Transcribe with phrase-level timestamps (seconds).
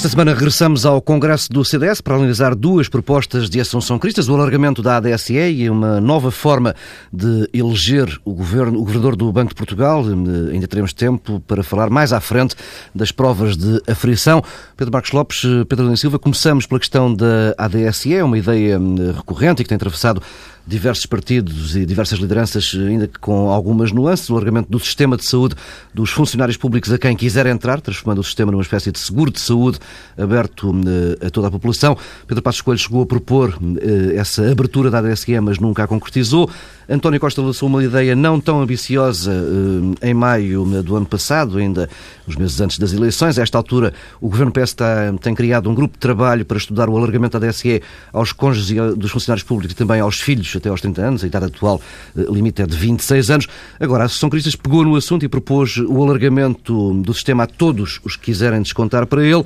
[0.00, 4.34] Esta semana regressamos ao Congresso do CDS para analisar duas propostas de Assunção Cristas, o
[4.34, 6.74] alargamento da ADSE e uma nova forma
[7.12, 10.02] de eleger o, governo, o governador do Banco de Portugal.
[10.50, 12.56] Ainda teremos tempo para falar mais à frente
[12.94, 14.42] das provas de aferição.
[14.74, 19.60] Pedro Marcos Lopes, Pedro Adão Silva, começamos pela questão da ADSE, uma ideia hum, recorrente
[19.60, 20.22] e que tem atravessado
[20.66, 25.24] diversos partidos e diversas lideranças, ainda que com algumas nuances, o alargamento do sistema de
[25.24, 25.54] saúde
[25.92, 29.40] dos funcionários públicos a quem quiser entrar, transformando o sistema numa espécie de seguro de
[29.40, 29.78] saúde
[30.16, 30.72] aberto
[31.20, 31.96] eh, a toda a população.
[32.26, 36.48] Pedro Passos Coelho chegou a propor eh, essa abertura da ADSE, mas nunca a concretizou.
[36.88, 41.88] António Costa lançou uma ideia não tão ambiciosa eh, em maio do ano passado, ainda
[42.28, 43.38] uns meses antes das eleições.
[43.38, 44.76] A esta altura, o Governo PS
[45.20, 49.10] tem criado um grupo de trabalho para estudar o alargamento da ADSE aos cônjuges dos
[49.10, 51.24] funcionários públicos e também aos filhos até aos 30 anos.
[51.24, 51.80] A idade atual
[52.14, 53.46] limite é de 26 anos.
[53.78, 58.00] Agora, a Associação Cristas pegou no assunto e propôs o alargamento do sistema a todos
[58.04, 59.44] os que quiserem descontar para ele.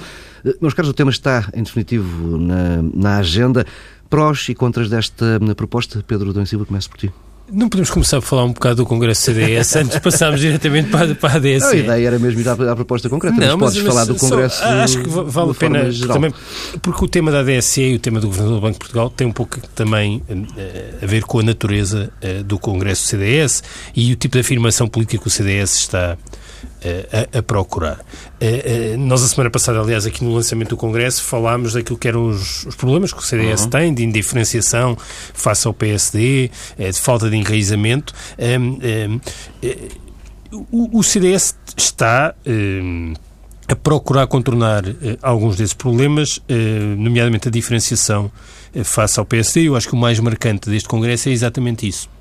[0.61, 3.67] Meus caros, o tema está, em definitivo, na, na agenda.
[4.11, 7.13] Prós e contras desta proposta, Pedro Dom Silva, começo por ti.
[7.53, 11.15] Não podemos começar a falar um bocado do Congresso CDS antes de passarmos diretamente para,
[11.15, 11.65] para a ADS.
[11.65, 14.15] a ideia era mesmo ir à, à proposta concreta, não, mas, mas podes falar do
[14.15, 14.59] Congresso.
[14.59, 16.33] Só, acho que vale a pena também,
[16.81, 19.27] porque o tema da ADSE e o tema do Governador do Banco de Portugal tem
[19.27, 23.63] um pouco também uh, a ver com a natureza uh, do Congresso CDS
[23.95, 26.17] e o tipo de afirmação política que o CDS está
[27.33, 28.01] a, a, procurar.
[28.99, 32.67] Nós, a semana passada, aliás, aqui no lançamento do Congresso, falámos daquilo que eram os,
[32.67, 33.71] os problemas que o CDS uhum.
[33.71, 34.97] tem de indiferenciação
[35.33, 38.15] face ao PSD, de falta de enraizamento.
[40.71, 42.35] O, o CDS está
[43.67, 44.85] a procurar contornar
[45.23, 46.41] alguns desses problemas,
[46.97, 48.31] nomeadamente a diferenciação
[48.85, 49.69] face ao PSD.
[49.69, 52.14] Eu acho que o mais marcante deste Congresso é exatamente isso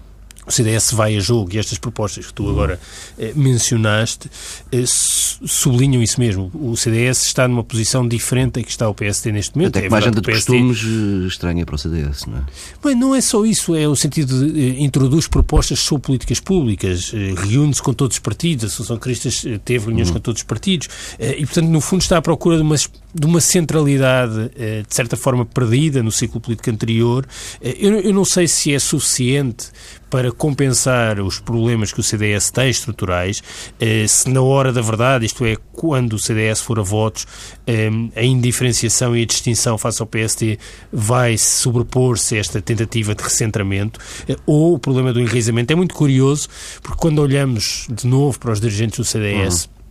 [0.46, 2.80] o CDS vai a jogo e estas propostas que tu agora
[3.18, 4.30] eh, mencionaste
[4.72, 6.52] eh, sublinham isso mesmo.
[6.54, 9.78] O CDS está numa posição diferente da que está o PSD neste momento.
[9.78, 10.60] Até que é mais gente de PSD...
[10.60, 12.44] costumes eh, estranha para o CDS, não é?
[12.84, 17.12] Bem, não é só isso, é o sentido de eh, introduz propostas sobre políticas públicas,
[17.14, 20.14] eh, reúne-se com todos os partidos, a Associação Cristas eh, teve reuniões hum.
[20.14, 20.90] com todos os partidos
[21.20, 24.50] e, portanto, no fundo está à procura de uma, de uma centralidade,
[24.88, 27.26] de certa forma, perdida no ciclo político anterior.
[27.62, 29.68] Eu, eu não sei se é suficiente
[30.10, 33.42] para compensar os problemas que o CDS tem estruturais,
[33.80, 37.26] eh, se na hora da verdade, isto é, quando o CDS for a votos,
[37.66, 40.60] eh, a indiferenciação e a distinção face ao PST
[40.92, 45.72] vai sobrepor-se a esta tentativa de recentramento, eh, ou o problema do enraizamento.
[45.72, 46.50] É muito curioso,
[46.82, 49.84] porque quando olhamos de novo para os dirigentes do CDS, uhum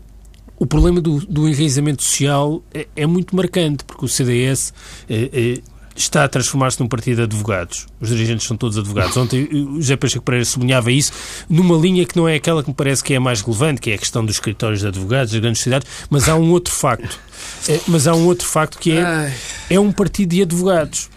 [0.62, 4.72] o problema do, do enraizamento social é, é, muito marcante, porque o CDS
[5.10, 7.86] é, é, está a transformar-se num partido de advogados.
[8.00, 9.16] Os dirigentes são todos advogados.
[9.16, 11.12] Ontem o José Pacheco Pereira sublinhava isso
[11.48, 13.90] numa linha que não é aquela que me parece que é a mais relevante, que
[13.90, 17.18] é a questão dos escritórios de advogados das grandes cidades, mas há um outro facto.
[17.68, 19.32] É, mas há um outro facto que é,
[19.70, 21.10] é um partido de advogados.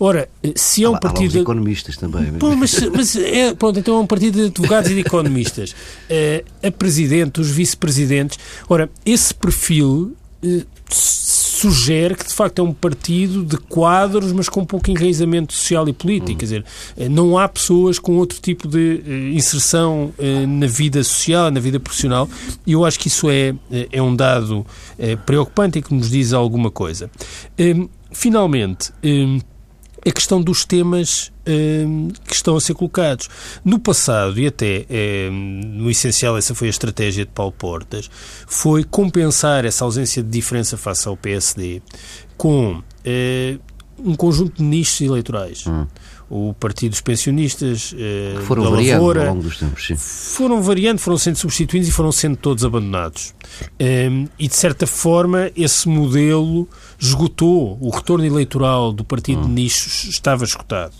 [0.00, 1.38] Ora, se é um há, partido.
[1.38, 2.32] Há economistas também.
[2.32, 5.74] Pô, mas, mas é, pronto, então é um partido de advogados e de economistas.
[6.08, 8.38] É, a presidente, os vice-presidentes.
[8.68, 10.64] Ora, esse perfil eh,
[11.58, 15.92] sugere que de facto é um partido de quadros, mas com pouco enraizamento social e
[15.92, 16.32] político.
[16.32, 16.36] Hum.
[16.36, 16.64] Quer dizer,
[16.96, 20.12] eh, não há pessoas com outro tipo de eh, inserção
[20.48, 22.28] na vida social, na vida profissional,
[22.66, 23.54] e eu acho que isso é,
[23.92, 24.66] é um dado
[25.24, 27.10] preocupante e que nos diz alguma coisa.
[28.12, 28.92] Finalmente,
[30.06, 33.28] a questão dos temas hum, que estão a ser colocados.
[33.64, 34.86] No passado, e até
[35.30, 38.10] hum, no essencial essa foi a estratégia de Paulo Portas,
[38.46, 41.82] foi compensar essa ausência de diferença face ao PSD
[42.36, 43.58] com hum,
[43.98, 45.66] um conjunto de nichos eleitorais.
[45.66, 45.86] Hum
[46.30, 49.96] o Partido dos Pensionistas, eh, foram da variando Lavoura, ao longo dos tempos, sim.
[49.96, 53.34] foram variando, foram sendo substituídos e foram sendo todos abandonados.
[53.80, 56.68] Um, e, de certa forma, esse modelo
[56.98, 59.46] esgotou, o retorno eleitoral do Partido hum.
[59.46, 60.94] de Nichos estava esgotado.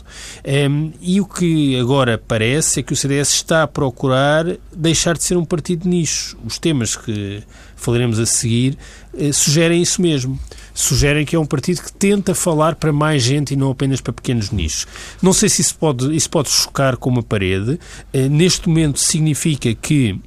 [0.47, 5.25] Um, e o que agora parece é que o CDS está a procurar deixar de
[5.25, 6.37] ser um partido de nichos.
[6.45, 7.43] Os temas que
[7.75, 8.79] falaremos a seguir
[9.17, 10.39] eh, sugerem isso mesmo
[10.79, 14.13] sugerem que é um partido que tenta falar para mais gente e não apenas para
[14.13, 14.87] pequenos nichos.
[15.21, 17.81] Não sei se isso pode, isso pode chocar com uma parede.
[18.13, 20.21] Eh, neste momento significa que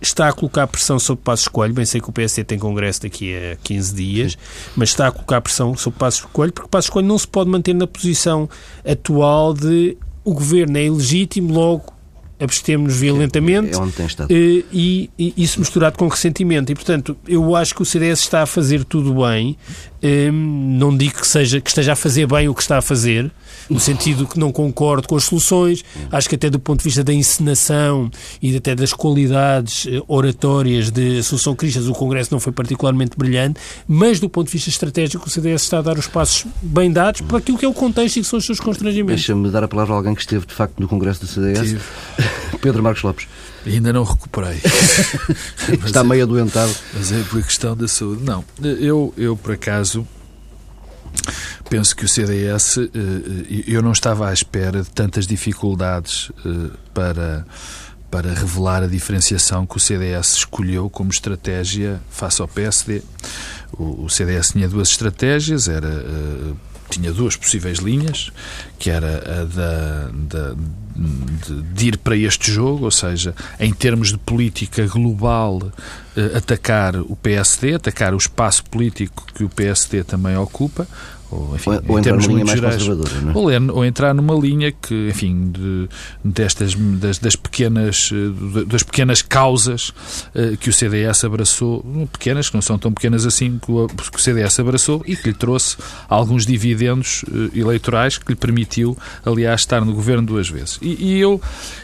[0.00, 3.34] está a colocar pressão sobre Passos Coelho, bem sei que o PSD tem congresso daqui
[3.34, 4.38] a 15 dias,
[4.76, 7.74] mas está a colocar pressão sobre Passos Coelho, porque Passos Coelho não se pode manter
[7.74, 8.48] na posição
[8.84, 11.94] atual de o governo é ilegítimo, logo
[12.40, 13.78] abstemos-nos violentamente é
[14.28, 16.72] eh, e, e, isso misturado com ressentimento.
[16.72, 19.56] E, portanto, eu acho que o CDS está a fazer tudo bem.
[20.02, 23.30] Hum, não digo que, seja, que esteja a fazer bem o que está a fazer,
[23.68, 25.84] no sentido que não concordo com as soluções.
[26.10, 30.90] Acho que até do ponto de vista da encenação e até das qualidades eh, oratórias
[30.90, 35.26] de Assunção Cristas, o Congresso não foi particularmente brilhante, mas do ponto de vista estratégico
[35.26, 38.16] o CDS está a dar os passos bem dados para aquilo que é o contexto
[38.16, 39.14] e que são os seus constrangimentos.
[39.14, 41.76] Deixa-me dar a palavra a alguém que esteve de facto no Congresso do CDS.
[42.60, 43.26] Pedro Marcos Lopes.
[43.66, 44.60] Ainda não recuperei.
[45.84, 46.72] Está é, meio adoentado.
[46.92, 48.22] Mas é por questão da saúde.
[48.22, 50.06] Não, eu, eu por acaso
[51.74, 56.70] penso que o CDS, eh, eh, eu não estava à espera de tantas dificuldades eh,
[56.94, 57.44] para,
[58.08, 63.02] para revelar a diferenciação que o CDS escolheu como estratégia face ao PSD.
[63.76, 66.04] O CDS tinha duas estratégias, era
[66.88, 68.30] tinha duas possíveis linhas,
[68.78, 70.54] que era a da, da
[70.94, 75.72] de, de, ir para este jogo, ou seja, em termos de política global,
[76.36, 80.86] atacar o PSD, atacar o espaço político que o PSD também ocupa,
[81.34, 83.34] ou, enfim, ou, ou entrar numa linha mais gerais, conservadora, não é?
[83.34, 85.88] ou, ou, entrar numa linha que, enfim, de,
[86.24, 88.10] destas das, das, pequenas
[88.66, 93.58] das pequenas causas uh, que o CDS abraçou, pequenas que não são tão pequenas assim
[93.58, 95.76] que o, que o CDS abraçou e que lhe trouxe
[96.08, 100.78] alguns dividendos uh, eleitorais que lhe permitiu, aliás, estar no governo duas vezes.
[100.80, 101.40] E, e eu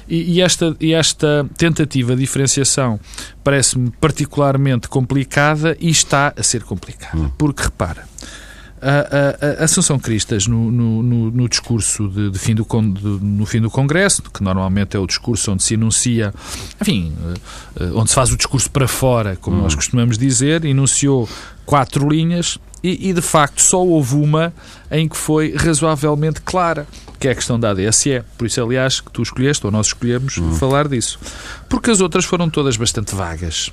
[0.08, 3.00] e, e, esta e esta tentativa de diferenciação
[3.42, 7.30] parece-me particularmente complicada e está a ser complicada, hum.
[7.36, 8.04] porque repara
[8.82, 13.24] a, a, a Assunção Cristas, no, no, no, no discurso de, de fim do, de,
[13.24, 16.32] no fim do Congresso, que normalmente é o discurso onde se enuncia,
[16.80, 19.62] enfim, eh, eh, onde se faz o discurso para fora, como hum.
[19.62, 21.28] nós costumamos dizer, enunciou
[21.66, 24.52] quatro linhas e, e, de facto só houve uma
[24.90, 26.86] em que foi razoavelmente clara,
[27.18, 28.22] que é a questão da ADSE.
[28.38, 30.54] Por isso, aliás, que tu escolheste, ou nós escolhemos, uhum.
[30.54, 31.18] falar disso.
[31.68, 33.70] Porque as outras foram todas bastante vagas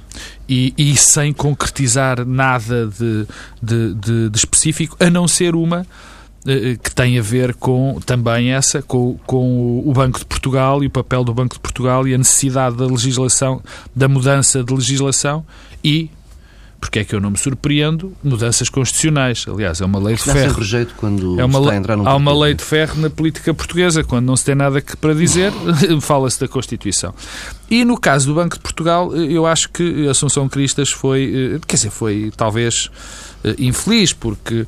[0.47, 3.25] e, e sem concretizar nada de,
[3.61, 5.87] de, de, de específico, a não ser uma
[6.45, 10.83] eh, eh, que tem a ver com também essa, com, com o Banco de Portugal
[10.83, 13.61] e o papel do Banco de Portugal e a necessidade da legislação,
[13.95, 15.45] da mudança de legislação
[15.83, 16.09] e
[16.79, 18.13] porque é que eu não me surpreendo?
[18.23, 19.45] Mudanças constitucionais.
[19.47, 20.53] Aliás, é uma lei de ferro.
[20.53, 23.53] Rejeito quando é uma, está a entrar num há uma lei de ferro na política
[23.53, 24.03] portuguesa.
[24.03, 25.51] Quando não se tem nada para dizer,
[26.01, 27.13] fala-se da Constituição.
[27.69, 31.75] E no caso do Banco de Portugal, eu acho que Assunção Cristas foi, eh, quer
[31.75, 32.89] dizer, foi talvez
[33.43, 34.65] eh, infeliz, porque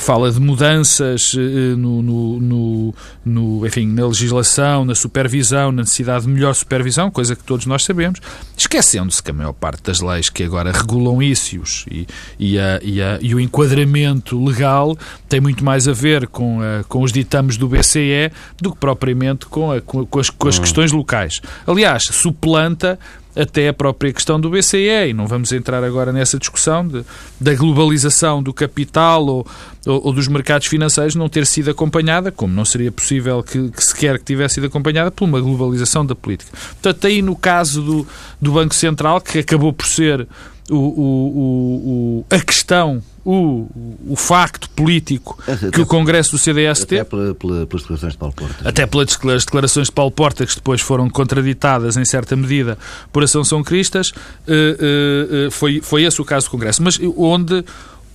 [0.00, 2.94] fala de mudanças eh, no, no, no,
[3.24, 7.84] no, enfim, na legislação, na supervisão, na necessidade de melhor supervisão, coisa que todos nós
[7.84, 8.20] sabemos,
[8.56, 12.06] esquecendo-se que a maior parte das leis que agora regulam isso e,
[12.38, 14.96] e, a, e, a, e o enquadramento legal
[15.28, 18.30] tem muito mais a ver com, a, com os ditames do BCE
[18.60, 20.62] do que propriamente com, a, com, as, com as hum.
[20.62, 21.40] questões locais.
[21.66, 22.98] Aliás, suplanta
[23.36, 27.04] até a própria questão do BCE, e não vamos entrar agora nessa discussão de,
[27.40, 29.46] da globalização do capital ou,
[29.86, 33.84] ou, ou, dos mercados financeiros não ter sido acompanhada, como não seria possível que, que
[33.84, 36.50] sequer que tivesse sido acompanhada por uma globalização da política.
[36.80, 38.06] Portanto, aí no caso do,
[38.40, 40.26] do Banco Central, que acabou por ser
[40.70, 43.66] o, o, o, a questão, o,
[44.08, 47.04] o facto político até que o Congresso do CDS até teve.
[47.04, 48.66] Pela, pela, pelas declarações de Paulo Portas.
[48.66, 52.78] Até pelas declarações de Paulo Portas, que depois foram contraditadas em certa medida
[53.12, 54.12] por Assunção Cristas,
[54.46, 56.82] eh, eh, eh, foi, foi esse o caso do Congresso.
[56.82, 57.64] Mas onde,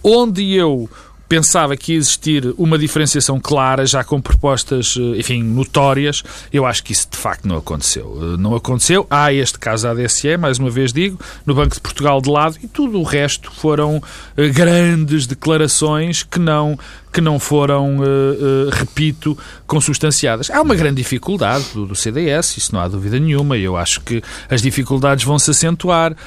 [0.03, 0.89] onde eu
[1.29, 6.23] pensava que ia existir uma diferenciação clara, já com propostas, eh, enfim, notórias.
[6.51, 8.17] Eu acho que isso de facto não aconteceu.
[8.19, 9.05] Eh, não aconteceu.
[9.11, 12.57] Há este caso da ADSE, mais uma vez digo, no Banco de Portugal de lado,
[12.63, 14.01] e tudo o resto foram
[14.35, 16.77] eh, grandes declarações que não
[17.11, 20.49] que não foram, uh, uh, repito, consubstanciadas.
[20.49, 24.01] Há uma grande dificuldade do, do, CDS, isso não há dúvida nenhuma, e eu acho
[24.01, 26.17] que as dificuldades vão se acentuar, uh,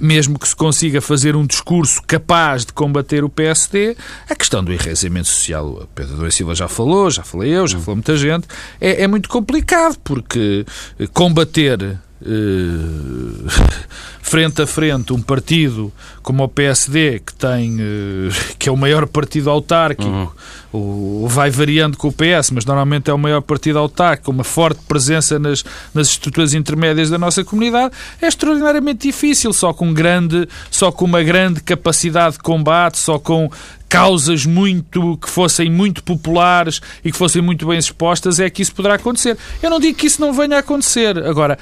[0.00, 3.96] mesmo que se consiga fazer um discurso capaz de combater o PSD,
[4.28, 7.78] a questão do enraizamento social, o Pedro Dois Silva já falou, já falei eu, já
[7.78, 8.46] falou muita gente,
[8.78, 10.66] é, é muito complicado, porque
[11.14, 13.44] combater Uh,
[14.22, 19.06] frente a frente um partido como o PSD que tem uh, que é o maior
[19.06, 20.28] partido autárquico uhum.
[20.72, 24.80] o, vai variando com o PS mas normalmente é o maior partido autárquico uma forte
[24.88, 30.90] presença nas, nas estruturas intermédias da nossa comunidade é extraordinariamente difícil só com grande só
[30.90, 33.50] com uma grande capacidade de combate só com
[33.94, 38.74] causas muito que fossem muito populares e que fossem muito bem expostas é que isso
[38.74, 39.38] poderá acontecer.
[39.62, 41.16] Eu não digo que isso não venha a acontecer.
[41.24, 41.56] Agora,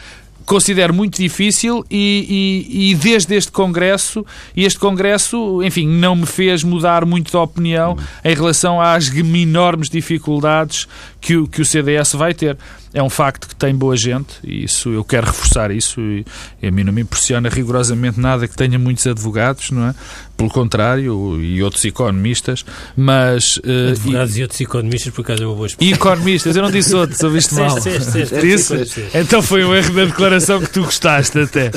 [0.45, 4.25] considero muito difícil e, e, e, desde este Congresso,
[4.57, 9.89] e este Congresso, enfim, não me fez mudar muito de opinião em relação às enormes
[9.89, 10.87] dificuldades
[11.21, 12.57] que o, que o CDS vai ter.
[12.93, 16.25] é um facto que tem boa gente e isso eu quero reforçar isso e,
[16.63, 19.95] a mim não me impressiona rigorosamente nada que tenha muitos advogados, não é?
[20.43, 22.65] Pelo contrário, e outros economistas,
[22.97, 23.59] mas...
[23.59, 25.93] Uh, advogados e, e, outros economistas, por acaso é uma boa expressão.
[25.93, 27.79] E economistas, eu não disse outros, ouviste mal.
[28.41, 29.09] Disse?
[29.15, 31.71] Então foi um erro da declaração que tu gostaste até.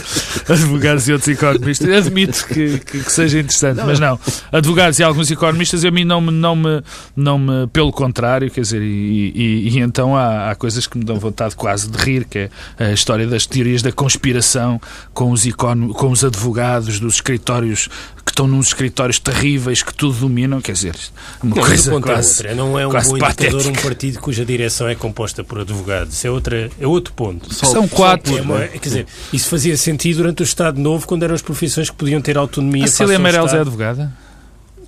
[0.49, 1.89] Advogados e outros economistas.
[1.89, 3.85] Admito que, que, que seja interessante, não.
[3.85, 4.19] mas não.
[4.51, 6.81] Advogados e alguns economistas, a mim não me, não me,
[7.15, 11.03] não me pelo contrário, quer dizer, e, e, e então há, há coisas que me
[11.03, 14.81] dão vontade quase de rir, que é a história das teorias da conspiração
[15.13, 15.89] com os, econ...
[15.89, 17.89] com os advogados dos escritórios
[18.25, 20.95] que estão nos escritórios terríveis que tudo dominam, quer dizer,
[21.43, 24.87] uma não, coisa é quase, é Não é um bom indicador um partido cuja direção
[24.87, 26.23] é composta por advogados.
[26.23, 27.53] É, outra, é outro ponto.
[27.53, 28.35] Só, São quatro.
[28.55, 31.95] É, quer dizer, isso fazia sentido durante o Estado Novo, quando eram as profissões que
[31.95, 32.85] podiam ter autonomia.
[32.85, 34.24] A Cília Meireles é advogada?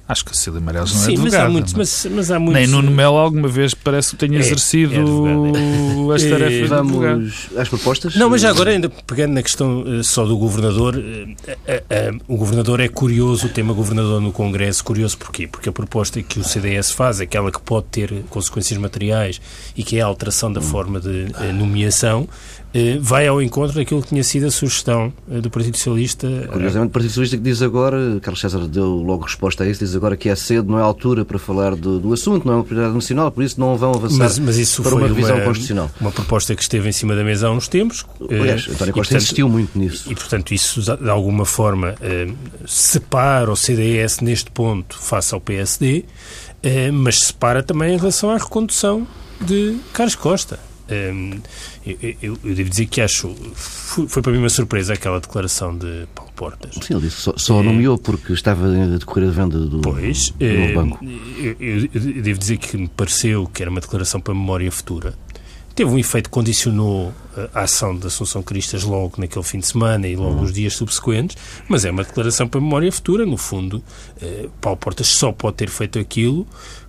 [0.08, 1.38] Acho que a Cecília Meirelles não é Sim, é advogada.
[1.38, 2.62] Mas há, muitos, mas, mas há muitos...
[2.62, 7.50] Nem Nuno Melo alguma vez parece que tenha é, exercido é as tarefas de Vamos
[7.58, 8.16] às propostas?
[8.16, 12.38] Não, mas já agora, ainda pegando na questão uh, só do governador, uh, uh, o
[12.38, 15.46] governador é curioso, o tema governador no Congresso, curioso porquê?
[15.46, 19.42] Porque a proposta que o CDS faz, aquela que pode ter consequências materiais
[19.76, 22.67] e que é a alteração da forma de nomeação, eh,
[23.00, 26.27] vai ao encontro daquilo que tinha sido a sugestão eh, do Partido Socialista.
[26.51, 29.96] Curiosamente, o Partido Socialista que diz agora, Carlos César deu logo resposta a isso, diz
[29.96, 32.63] agora que é cedo, não é altura para falar do, do assunto, não é uma
[32.63, 35.91] prioridade nacional, por isso não vão avançar mas, mas isso para foi uma revisão constitucional.
[36.00, 38.05] Uma proposta que esteve em cima da mesa há uns tempos.
[38.29, 40.12] Aliás, António Costa insistiu muito nisso.
[40.12, 41.96] E, portanto, isso de alguma forma
[42.65, 46.05] separa o CDS neste ponto face ao PSD,
[46.93, 49.07] mas separa também em relação à recondução
[49.41, 50.60] de Carlos Costa.
[50.89, 51.41] Um,
[51.86, 53.34] eu, eu, eu, devo dizer que acho.
[53.53, 56.75] Foi, foi, para mim uma surpresa aquela declaração de Paulo Portas.
[56.82, 60.29] Sim, ele disse só, só é, nomeou porque estava a decorrer a venda do, pois,
[60.29, 61.00] do é, banco.
[61.03, 65.13] Eu, eu, devo dizer que me pareceu que era uma declaração para a memória futura.
[65.75, 67.13] Teve um efeito que condicionou
[67.53, 71.38] a ação da Assunção Cristas logo naquele fim de semana e logo nos dias subsequentes,
[71.70, 73.27] mas é uma declaração para a memória futura.
[73.27, 73.84] No fundo,
[74.20, 76.48] eh, Paulo Portas só pode ter feito aquilo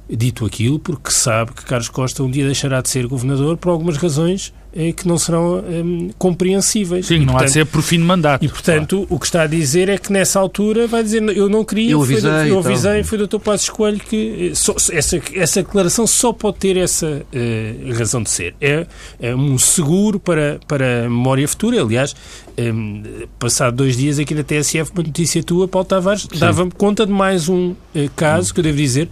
[0.09, 3.97] dito aquilo porque sabe que Carlos Costa um dia deixará de ser governador por algumas
[3.97, 7.07] razões eh, que não serão eh, compreensíveis.
[7.07, 8.45] Sim, e, não portanto, há de ser por fim de mandato.
[8.45, 9.15] E, portanto, claro.
[9.15, 12.03] o que está a dizer é que nessa altura vai dizer eu não queria, eu
[12.03, 13.39] avisei, foi, eu avisei foi o Dr.
[13.39, 18.31] Passos Coelho que eh, só, essa, essa declaração só pode ter essa eh, razão de
[18.31, 18.55] ser.
[18.61, 18.87] É,
[19.21, 21.81] é, um seguro para, para a memória futura.
[21.81, 22.15] Aliás,
[22.57, 22.73] eh,
[23.39, 27.49] passado dois dias aqui na TSF, uma notícia tua, Paulo Tavares, dava-me conta de mais
[27.49, 27.75] um
[28.15, 28.55] caso, hum.
[28.55, 29.09] que eu devo dizer,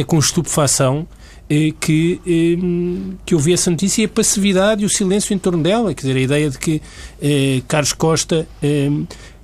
[0.00, 1.06] é com estupefação
[1.48, 5.38] eh, que, eh, que eu vi essa notícia e a passividade e o silêncio em
[5.38, 5.92] torno dela.
[5.92, 6.80] Quer dizer, a ideia de que
[7.20, 8.46] eh, Carlos Costa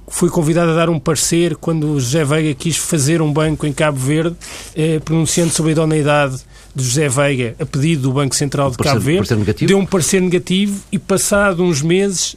[0.09, 3.99] foi convidado a dar um parecer quando José Veiga quis fazer um banco em Cabo
[3.99, 4.35] Verde,
[5.05, 6.39] pronunciando sobre a idoneidade
[6.75, 9.29] de José Veiga a pedido do Banco Central de Cabo Verde,
[9.67, 12.35] deu um parecer negativo e passado uns meses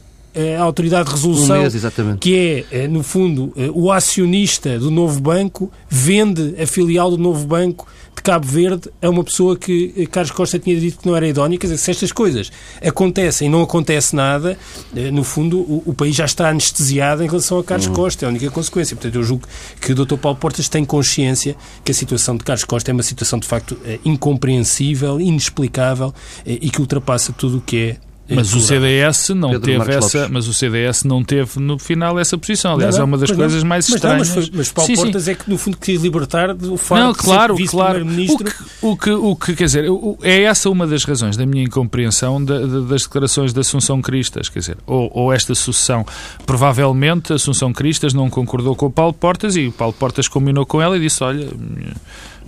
[0.58, 1.74] a autoridade de resolução, um mês,
[2.20, 7.86] que é, no fundo, o acionista do novo banco, vende a filial do novo banco
[8.14, 11.26] de Cabo Verde a uma pessoa que eh, Carlos Costa tinha dito que não era
[11.26, 11.58] idónea.
[11.58, 12.50] Quer dizer, se estas coisas
[12.84, 14.58] acontecem e não acontece nada,
[14.94, 17.94] eh, no fundo o, o país já está anestesiado em relação a Carlos uhum.
[17.94, 18.24] Costa.
[18.24, 18.96] É a única consequência.
[18.96, 19.46] Portanto, eu julgo
[19.80, 20.16] que o Dr.
[20.16, 23.76] Paulo Portas tem consciência que a situação de Carlos Costa é uma situação de facto
[23.84, 26.14] eh, incompreensível, inexplicável
[26.46, 27.96] e que ultrapassa tudo o que é
[28.28, 30.32] mas o CDS não Pedro teve Marcos essa, Lopes.
[30.32, 32.72] mas o CDS não teve no final essa posição.
[32.74, 34.34] Aliás, não, não, é uma das coisas não, mais estranhas.
[34.34, 35.30] Mas, mas, Paulo sim, Portas sim.
[35.30, 38.06] é que no fundo quis libertar do facto não, claro, de ser claro.
[38.06, 39.84] O que, o que, o que quer dizer,
[40.22, 44.78] é essa uma das razões da minha incompreensão das declarações de Assunção Cristas, quer dizer,
[44.86, 46.06] ou, ou esta sucessão.
[46.46, 50.80] Provavelmente Assunção Cristas não concordou com o Paulo Portas e o Paulo Portas combinou com
[50.80, 51.48] ela e disse, olha,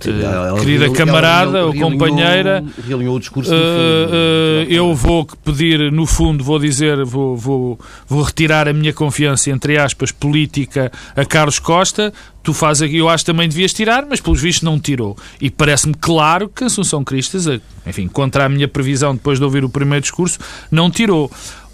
[0.05, 2.63] ela, querida camarada ela, ou companheira,
[3.09, 8.73] o discurso uh, eu vou pedir, no fundo, vou dizer, vou, vou, vou retirar a
[8.73, 12.13] minha confiança, entre aspas, política a Carlos Costa.
[12.43, 15.17] Tu fazes aqui, eu acho que também devias tirar, mas pelos vistos não tirou.
[15.41, 17.45] E parece-me claro que Assunção Cristas,
[17.85, 20.39] enfim, contra a minha previsão depois de ouvir o primeiro discurso,
[20.71, 21.29] não tirou.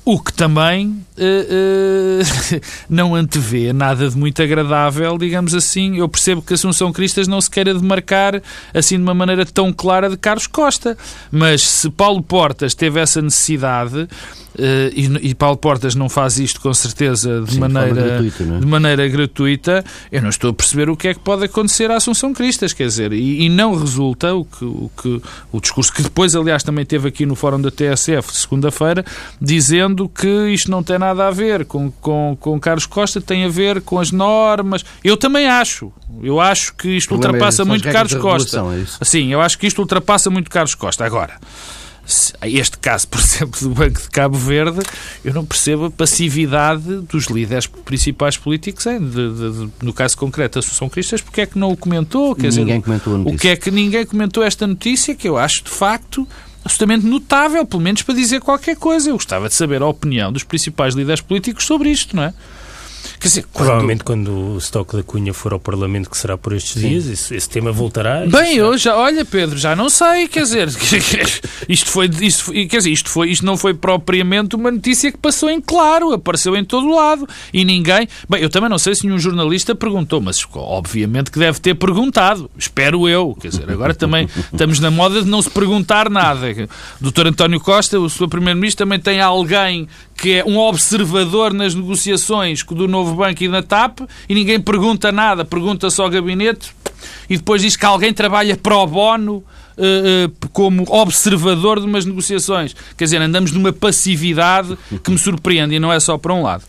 [0.05, 5.98] O que também uh, uh, não antevê nada de muito agradável, digamos assim.
[5.98, 8.41] Eu percebo que Assunção Cristas não se queira demarcar
[8.74, 10.98] assim de uma maneira tão clara de Carlos Costa.
[11.31, 14.07] Mas se Paulo Portas teve essa necessidade,
[14.53, 18.43] Uh, e, e, Paulo Portas não faz isto com certeza de, Sim, maneira, de, gratuita,
[18.43, 18.60] é?
[18.60, 21.95] de maneira gratuita, eu não estou a perceber o que é que pode acontecer à
[21.95, 26.03] Assunção Cristas, quer dizer, e, e, não resulta o que, o que o discurso que
[26.03, 29.03] depois, aliás, também teve aqui no fórum da TSF, segunda-feira,
[29.41, 33.50] dizendo que isto não tem nada a ver com, com, com Carlos Costa, tem a
[33.50, 34.83] ver com as normas.
[35.03, 38.63] Eu também acho, eu acho que isto é ultrapassa é muito Carlos Costa.
[39.01, 41.05] É Sim, eu acho que isto ultrapassa muito Carlos Costa.
[41.05, 41.39] Agora.
[42.43, 44.79] este caso, por exemplo, do Banco de Cabo Verde,
[45.23, 50.17] eu não percebo a passividade dos líderes principais políticos, hein, de, de, de, no caso
[50.17, 52.35] concreto da Associação Cristas, porque é que não o comentou?
[52.35, 53.35] Quer ninguém dizer, comentou a notícia.
[53.35, 56.27] O que é que ninguém comentou esta notícia, que eu acho, de facto,
[56.63, 59.10] absolutamente notável, pelo menos para dizer qualquer coisa.
[59.10, 62.34] Eu gostava de saber a opinião dos principais líderes políticos sobre isto, não é?
[63.19, 63.65] Quer dizer, quando...
[63.65, 66.89] Provavelmente quando o estoque da Cunha for ao Parlamento, que será por estes Sim.
[66.89, 68.25] dias, esse, esse, tema voltará.
[68.25, 70.69] Bem, eu já, olha, Pedro, já não sei, quer dizer,
[71.67, 75.50] isto foi, isto, quer dizer, isto foi, isto não foi propriamente uma notícia que passou
[75.50, 78.07] em claro, apareceu em todo lado e ninguém.
[78.29, 82.50] Bem, eu também não sei se nenhum jornalista perguntou, mas obviamente que deve ter perguntado,
[82.57, 86.53] espero eu, quer dizer, agora também estamos na moda de não se perguntar nada.
[87.00, 87.27] Dr.
[87.27, 92.88] António Costa, o seu primeiro-ministro, também tem alguém que é um observador nas negociações do
[92.88, 96.74] novo banco e da TAP e ninguém pergunta nada, pergunta só ao gabinete
[97.29, 99.43] e depois diz que alguém trabalha pro bono
[99.77, 102.75] uh, uh, como observador de umas negociações.
[102.98, 106.63] Quer dizer, andamos numa passividade que me surpreende e não é só para um lado.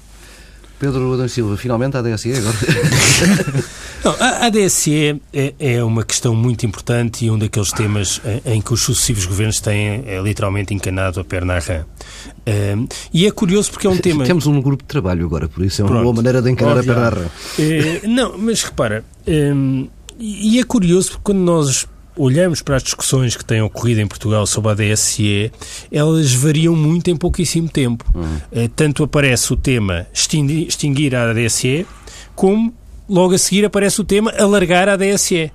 [0.79, 2.57] Pedro Adão Silva, finalmente a ADSE agora?
[4.05, 8.61] Não, a ADSE é, é, uma questão muito importante e um daqueles temas em, em
[8.61, 11.87] que os sucessivos governos têm é, literalmente encanado a perna à rã.
[12.47, 14.25] Um, e é curioso porque é um tema.
[14.25, 16.79] Temos um grupo de trabalho agora, por isso é uma Pronto, boa maneira de encarar
[16.79, 17.25] a perna à rã.
[17.25, 23.37] Uh, não, mas repara, um, e é curioso porque quando nós olhamos para as discussões
[23.37, 25.51] que têm ocorrido em Portugal sobre a DSE,
[25.91, 28.05] elas variam muito em pouquíssimo tempo.
[28.15, 28.65] Uhum.
[28.65, 31.87] Uh, tanto aparece o tema extinguir a DSE,
[32.35, 32.73] como
[33.09, 35.51] logo a seguir aparece o tema alargar a DSE.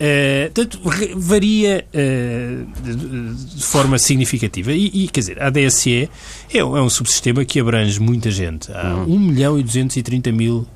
[0.00, 0.80] Uh, portanto,
[1.16, 4.72] varia uh, de, de, forma significativa.
[4.72, 6.08] E, e, quer dizer, a DSE
[6.52, 8.72] é, é um subsistema que abrange muita gente.
[8.72, 9.14] Há uhum.
[9.14, 10.66] 1 milhão e 230 mil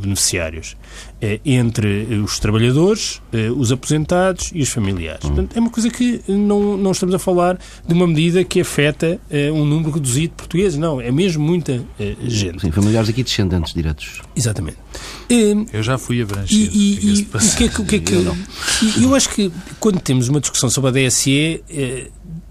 [0.00, 0.76] beneficiários.
[1.24, 5.22] Eh, entre os trabalhadores, eh, os aposentados e os familiares.
[5.22, 5.36] Uhum.
[5.36, 9.20] Portanto, é uma coisa que não, não estamos a falar de uma medida que afeta
[9.30, 11.80] eh, um número reduzido de portugueses, não, é mesmo muita
[12.24, 12.62] gente.
[12.62, 14.20] Sim, familiares aqui descendentes diretos.
[14.34, 14.78] Exatamente.
[15.72, 16.74] Eu já fui abrangido.
[16.74, 18.36] E, e, e o que é que, o que, é que eu,
[19.00, 21.62] eu acho que quando temos uma discussão sobre a DSE,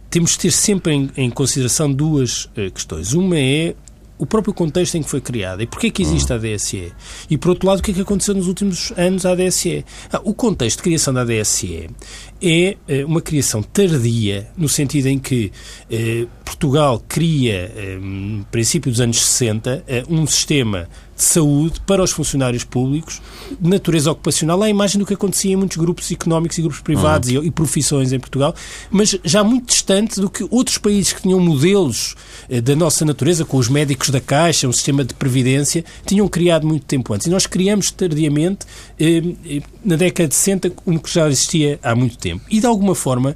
[0.09, 3.11] temos de ter sempre em, em consideração duas questões.
[3.11, 3.75] Uma é
[4.21, 6.93] o próprio contexto em que foi criada e porquê que existe a ADSE.
[7.27, 9.83] E, por outro lado, o que é que aconteceu nos últimos anos à ADSE.
[10.13, 11.89] Ah, o contexto de criação da ADSE
[12.39, 15.51] é eh, uma criação tardia, no sentido em que
[15.89, 20.87] eh, Portugal cria, eh, no princípio dos anos 60, eh, um sistema
[21.21, 23.21] de saúde para os funcionários públicos,
[23.59, 27.29] de natureza ocupacional, à imagem do que acontecia em muitos grupos económicos e grupos privados
[27.29, 27.43] uhum.
[27.43, 28.55] e, e, profissões em Portugal,
[28.89, 32.15] mas já muito distante do que outros países que tinham modelos
[32.49, 36.65] eh, da nossa natureza, com os médicos da Caixa, um sistema de previdência, tinham criado
[36.65, 37.27] muito tempo antes.
[37.27, 38.65] E nós criamos tardiamente,
[38.99, 42.43] eh, eh na década de 60, um que já existia há muito tempo.
[42.49, 43.35] E, de alguma forma,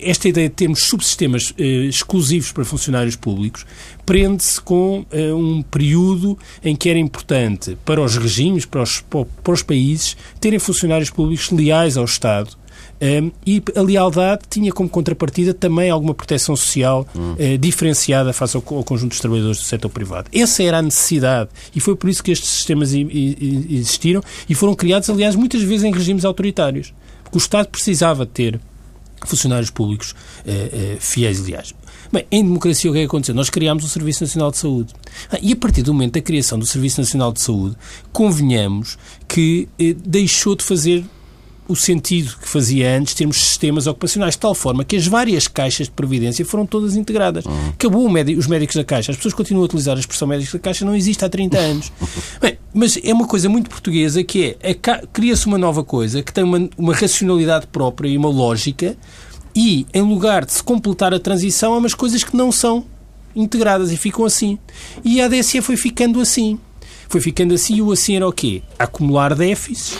[0.00, 3.66] esta ideia de termos subsistemas eh, exclusivos para funcionários públicos
[4.06, 9.52] prende-se com eh, um período em que era importante para os regimes, para os, para
[9.52, 12.60] os países, terem funcionários públicos leais ao Estado
[13.02, 17.32] um, e a lealdade tinha como contrapartida também alguma proteção social hum.
[17.32, 20.28] uh, diferenciada face ao, ao, conjunto dos trabalhadores do setor privado.
[20.32, 25.08] Essa era a necessidade e foi por isso que estes sistemas existiram e foram criados,
[25.08, 26.92] aliás, muitas vezes em regimes autoritários.
[27.24, 28.60] Porque o Estado precisava ter
[29.26, 31.74] funcionários públicos uh, uh, fiéis leais.
[32.12, 33.34] Bem, em democracia o que é que aconteceu?
[33.34, 34.92] Nós criámos o Serviço Nacional de Saúde.
[35.30, 37.76] Ah, e a partir do momento da criação do Serviço Nacional de Saúde,
[38.12, 41.04] convenhamos que eh, deixou de fazer
[41.70, 45.86] o sentido que fazia antes termos sistemas ocupacionais, de tal forma que as várias caixas
[45.86, 47.44] de previdência foram todas integradas.
[47.44, 47.68] Uhum.
[47.68, 49.12] Acabou médico, os médicos da Caixa.
[49.12, 51.92] As pessoas continuam a utilizar a expressão médicos da Caixa, não existe há 30 anos.
[52.40, 54.74] Bem, mas é uma coisa muito portuguesa que é,
[55.12, 58.96] cria-se uma nova coisa que tem uma, uma racionalidade própria e uma lógica
[59.54, 62.84] e, em lugar de se completar a transição, há umas coisas que não são
[63.34, 64.58] integradas e ficam assim.
[65.04, 66.58] E a ADSE foi ficando assim.
[67.08, 68.62] Foi ficando assim e o assim era o quê?
[68.78, 69.98] Acumular déficits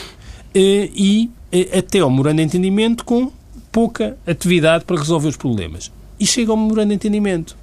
[0.53, 1.29] eh, e
[1.77, 3.31] até ao memorando de entendimento com
[3.71, 5.91] pouca atividade para resolver os problemas.
[6.19, 7.55] E chega ao memorando de entendimento.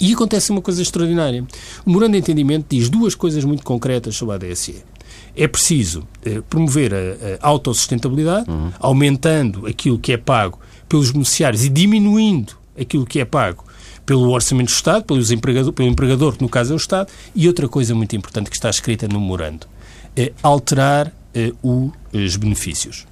[0.00, 1.44] E acontece uma coisa extraordinária.
[1.84, 4.82] O memorando de entendimento diz duas coisas muito concretas sobre a ADSE.
[5.36, 8.72] É preciso eh, promover a, a autossustentabilidade, uhum.
[8.78, 13.64] aumentando aquilo que é pago pelos beneficiários e diminuindo aquilo que é pago
[14.04, 17.48] pelo Orçamento do Estado, pelos empregador, pelo empregador, que no caso é o Estado, e
[17.48, 19.66] outra coisa muito importante que está escrita no memorando,
[20.16, 21.12] é alterar
[22.12, 23.06] os benefícios.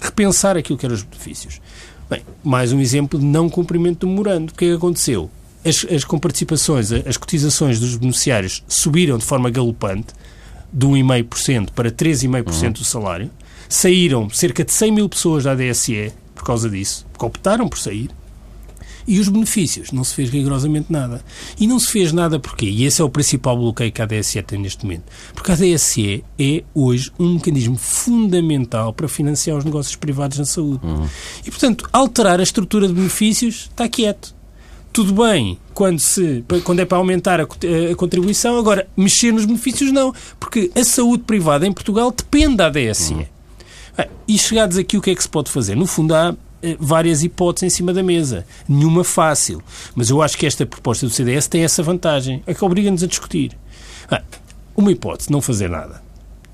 [0.00, 1.60] Repensar aquilo que eram os benefícios.
[2.08, 4.52] Bem, mais um exemplo de não cumprimento do memorando.
[4.52, 5.30] O que é que aconteceu?
[5.64, 10.14] As, as comparticipações, as cotizações dos beneficiários subiram de forma galopante,
[10.72, 12.72] de 1,5% para 3,5% uhum.
[12.72, 13.30] do salário.
[13.68, 18.10] Saíram cerca de 100 mil pessoas da ADSE por causa disso, porque optaram por sair.
[19.08, 19.90] E os benefícios?
[19.90, 21.24] Não se fez rigorosamente nada.
[21.58, 22.66] E não se fez nada porquê?
[22.66, 25.04] E esse é o principal bloqueio que a ADSE tem neste momento.
[25.34, 30.84] Porque a ADSE é hoje um mecanismo fundamental para financiar os negócios privados na saúde.
[30.84, 31.08] Uhum.
[31.42, 34.36] E, portanto, alterar a estrutura de benefícios está quieto.
[34.92, 39.90] Tudo bem quando, se, quando é para aumentar a, a contribuição, agora mexer nos benefícios
[39.90, 43.14] não, porque a saúde privada em Portugal depende da ADSE.
[43.14, 43.24] Uhum.
[44.28, 45.74] E chegados aqui, o que é que se pode fazer?
[45.74, 46.47] No fundo, há eh,
[46.78, 48.46] várias hipóteses em cima da mesa.
[48.68, 49.62] Nenhuma fácil.
[49.94, 53.06] Mas eu acho que esta proposta do CDS tem essa vantagem, é que obriga-nos a
[53.06, 53.56] discutir.
[54.10, 54.22] Ah,
[54.76, 56.08] uma hipótese, não fazer nada.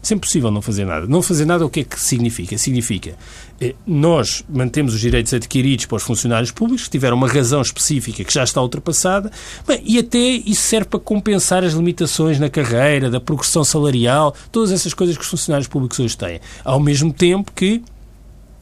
[0.05, 1.07] Sempre possível não fazer nada.
[1.07, 2.59] Não fazer nada o que é que significa?
[2.59, 3.17] Significa
[3.59, 8.23] eh, nós mantemos os direitos adquiridos para os funcionários públicos que tiveram uma razão específica
[8.23, 9.33] que já está ultrapassada
[9.67, 14.73] bem, e até isso serve para compensar as limitações na carreira, da progressão salarial, todas
[14.73, 16.38] essas coisas que os funcionários públicos hoje têm.
[16.62, 17.83] Ao mesmo tempo que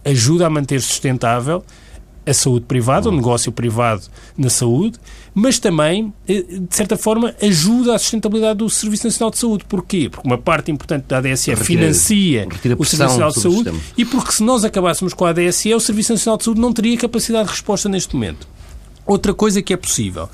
[0.05, 1.65] ajuda a manter sustentável
[2.25, 4.03] a saúde privada, o negócio privado
[4.38, 4.99] na saúde,
[5.35, 9.65] mas também, eh, de certa forma, ajuda à sustentabilidade do Serviço Nacional de Saúde.
[9.69, 10.09] Porquê?
[10.09, 14.05] Porque uma parte importante da ADSE retira, financia retira o Serviço Nacional de Saúde e
[14.05, 17.47] porque se nós acabássemos com a ADSE, o Serviço Nacional de Saúde não teria capacidade
[17.47, 18.47] de resposta neste momento.
[19.05, 20.29] Outra coisa que é possível,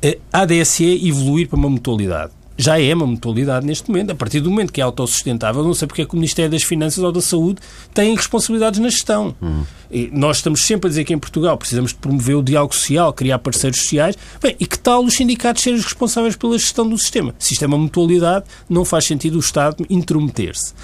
[0.00, 4.10] eh, a ADSE evoluir para uma mutualidade já é uma mutualidade neste momento.
[4.10, 6.62] A partir do momento que é autossustentável, não sei porque é que o Ministério das
[6.62, 7.60] Finanças ou da Saúde
[7.92, 9.34] tem responsabilidades na gestão.
[9.40, 9.64] Uhum.
[10.12, 13.38] nós estamos sempre a dizer que em Portugal precisamos de promover o diálogo social, criar
[13.38, 14.16] parceiros sociais.
[14.40, 17.34] Bem, e que tal os sindicatos serem os responsáveis pela gestão do sistema?
[17.38, 20.74] Se isto é uma mutualidade, não faz sentido o Estado intrometer-se.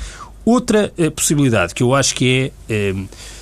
[0.45, 2.75] Outra eh, possibilidade que eu acho que é.
[2.75, 2.95] Eh,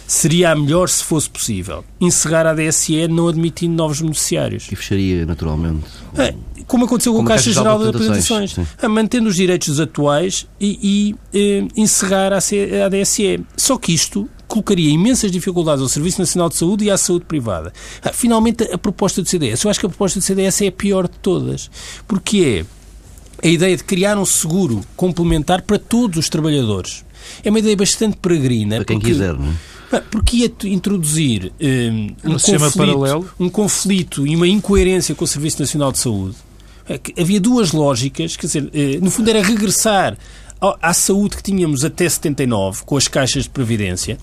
[0.09, 1.85] seria a melhor se fosse possível.
[2.01, 4.67] Encerrar a DSE não admitindo novos beneficiários.
[4.73, 5.85] E fecharia, naturalmente.
[6.17, 6.35] É,
[6.69, 8.55] como aconteceu com a Caixa Geral de Apresentações,
[8.89, 13.41] mantendo os direitos atuais e, e eh, encerrar a, a DSE.
[13.57, 17.73] Só que isto colocaria imensas dificuldades ao Serviço Nacional de Saúde e à saúde privada.
[18.03, 19.65] Ah, finalmente, a proposta do CDS.
[19.65, 21.71] Eu acho que a proposta do CDS é a pior de todas.
[22.07, 22.65] Porque
[23.43, 27.05] é a ideia de criar um seguro complementar para todos os trabalhadores.
[27.43, 28.77] É uma ideia bastante peregrina.
[28.77, 29.55] Para quem porque, quiser, não
[29.93, 30.01] é?
[30.11, 33.31] Porque ia introduzir um, um, um conflito, paralelo.
[33.41, 36.37] um conflito e uma incoerência com o Serviço Nacional de Saúde
[37.19, 40.17] havia duas lógicas, quer dizer, eh, no fundo era regressar
[40.83, 44.19] à saúde que tínhamos até 79, com as caixas de previdência,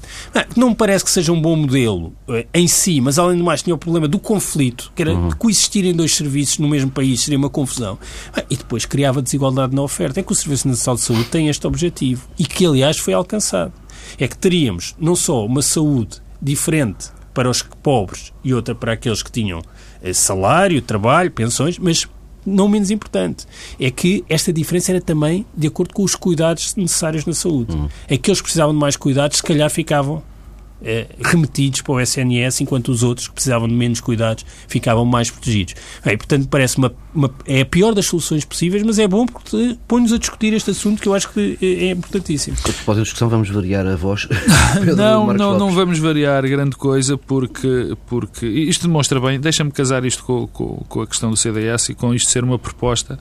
[0.56, 3.62] não me parece que seja um bom modelo eh, em si, mas além do mais
[3.62, 5.30] tinha o problema do conflito, que era uhum.
[5.30, 7.98] coexistirem dois serviços no mesmo país seria uma confusão,
[8.34, 10.20] ah, e depois criava desigualdade na oferta.
[10.20, 13.72] É que o Serviço Nacional de Saúde tem este objetivo, e que aliás foi alcançado.
[14.20, 19.24] É que teríamos não só uma saúde diferente para os pobres e outra para aqueles
[19.24, 19.62] que tinham
[20.02, 22.08] eh, salário, trabalho, pensões, mas
[22.46, 23.46] não menos importante,
[23.80, 27.76] é que esta diferença era também de acordo com os cuidados necessários na saúde.
[27.76, 27.88] Uhum.
[28.10, 30.22] Aqueles que precisavam de mais cuidados, se calhar ficavam
[31.22, 35.76] remetidos para o SNS, enquanto os outros que precisavam de menos cuidados ficavam mais protegidos.
[36.04, 39.78] Bem, portanto, parece uma, uma, é a pior das soluções possíveis, mas é bom porque
[39.88, 42.58] põe-nos a discutir este assunto que eu acho que é, é importantíssimo.
[42.60, 44.28] A propósito da discussão, vamos variar a voz.
[44.96, 50.24] não, não, não vamos variar grande coisa porque, porque isto demonstra bem, deixa-me casar isto
[50.24, 53.18] com, com, com a questão do CDS e com isto ser uma proposta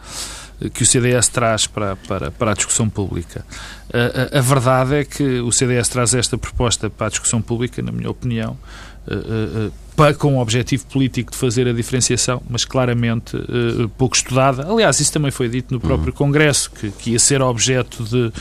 [0.73, 3.45] que o CDS traz para, para, para a discussão pública.
[3.93, 7.83] A, a, a, verdade é que o CDS traz esta proposta para a discussão pública,
[7.83, 8.57] na minha opinião,
[9.95, 13.37] para, com o objetivo político de fazer a diferenciação, mas claramente
[13.99, 14.67] pouco estudada.
[14.71, 16.17] Aliás, isso também foi dito no próprio uhum.
[16.17, 18.33] Congresso, que, que ia ser objeto de,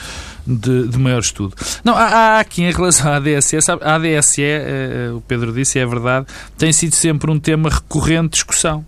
[0.48, 1.54] de, de, maior estudo.
[1.84, 4.42] Não, há, há, aqui em relação à ADSE, sabe, a ADSE,
[5.16, 6.26] o Pedro disse, é verdade,
[6.58, 8.86] tem sido sempre um tema recorrente de discussão.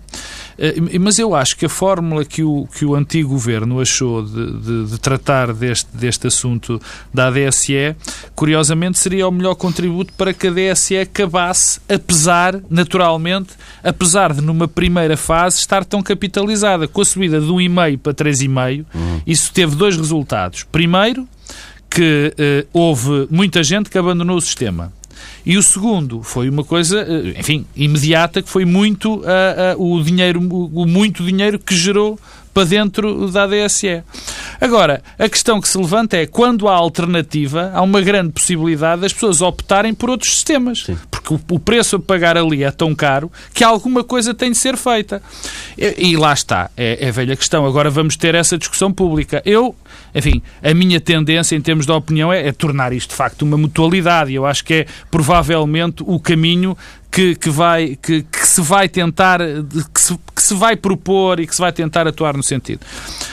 [0.58, 4.60] Eh, mas eu acho que a fórmula que o, que o antigo governo achou de,
[4.60, 6.82] de, de tratar deste, deste assunto
[7.14, 7.96] da ADSE,
[8.36, 13.50] curiosamente, seria o melhor contributo para que a ADSE acabasse, apesar, naturalmente,
[13.84, 16.88] apesar de numa primeira fase estar tão capitalizada.
[16.88, 19.22] Com a subida de 1,5 para 3,5, uhum.
[19.26, 20.64] isso teve dois resultados.
[20.64, 21.28] Primeiro,
[21.90, 24.92] que uh, houve muita gente que abandonou o sistema.
[25.46, 30.04] E o segundo foi uma coisa, eh, enfim, imediata, que foi muito uh, uh, o
[30.04, 32.20] dinheiro, o muito dinheiro que gerou
[32.56, 34.02] para dentro da ADSE.
[34.62, 39.12] Agora, a questão que se levanta é quando há alternativa, há uma grande possibilidade das
[39.12, 40.84] pessoas optarem por outros sistemas.
[40.86, 40.98] Sim.
[41.12, 44.78] Porque o, preço a pagar ali é tão caro que alguma coisa tem de ser
[44.78, 45.22] feita.
[45.78, 47.66] E, e lá está, é, é velha questão.
[47.66, 49.42] Agora vamos ter essa discussão pública.
[49.46, 49.76] Eu,
[50.14, 53.58] enfim, a minha tendência em termos de opinião é, é tornar isto de facto uma
[53.58, 54.34] mutualidade.
[54.34, 56.78] Eu acho que é provavelmente o caminho
[57.16, 59.40] que, que, vai, que, que, se vai tentar,
[59.94, 62.82] que se, que se vai propor e que se vai tentar atuar no sentido.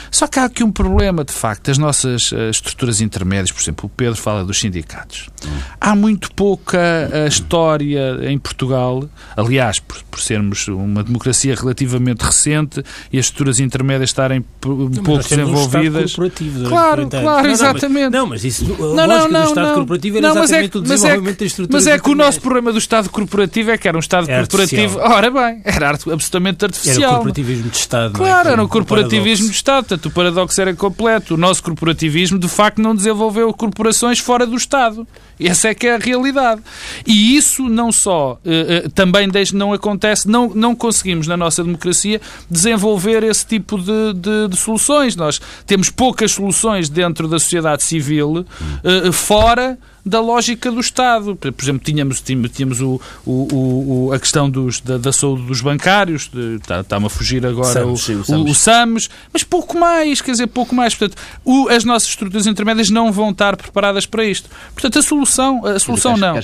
[0.09, 3.87] Só que há aqui um problema, de facto, as nossas uh, estruturas intermédias, por exemplo,
[3.87, 5.31] o Pedro fala dos sindicatos.
[5.81, 12.85] Há muito pouca uh, história em Portugal, aliás, por, por, sermos uma democracia relativamente recente
[13.11, 16.17] e as estruturas intermédias estarem pouco desenvolvidas.
[16.17, 18.13] Um claro, claro, exatamente.
[18.13, 19.75] Não, mas isso, não, não, não, do Estado não.
[19.75, 22.15] corporativo era não, mas é, o desenvolvimento mas é, das estruturas Mas é que o
[22.15, 24.99] nosso problema do Estado corporativo é que era um Estado era corporativo.
[25.01, 25.17] Artificial.
[25.17, 26.97] Ora bem, era absolutamente artificial.
[26.97, 28.13] Era o corporativismo de Estado.
[28.15, 28.53] Claro, é?
[28.53, 29.87] era o corporativismo de Estado.
[29.87, 31.35] Portanto, o paradoxo era completo.
[31.35, 35.07] O nosso corporativismo, de facto, não desenvolveu corporações fora do Estado.
[35.41, 36.63] Essa é que é a realidade.
[37.07, 41.65] E isso não só uh, uh, também deixa, não acontece, não, não conseguimos na nossa
[41.65, 45.17] democracia desenvolver esse tipo de, de, de soluções.
[45.17, 51.37] Nós temos poucas soluções dentro da sociedade civil uh, fora da lógica do Estado.
[51.37, 56.31] Por exemplo, tínhamos, tínhamos o, o, o a questão dos, da, da, saúde dos bancários,
[56.61, 58.51] está-me tá a fugir agora Samos, o, sim, o, Samos.
[58.51, 60.95] o, SAMS, mas pouco mais, quer dizer, pouco mais.
[60.95, 61.21] Portanto,
[61.71, 64.51] as nossas estruturas intermédias não vão estar preparadas para isto.
[64.75, 66.35] Portanto, a solução, a solução não.